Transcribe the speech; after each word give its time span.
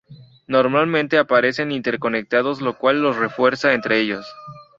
Normalmente 0.47 1.19
aparecen 1.19 1.71
interconectados 1.71 2.59
lo 2.59 2.75
cual 2.75 3.03
los 3.03 3.17
refuerza 3.17 3.73
entre 3.73 3.99
ellos. 3.99 4.25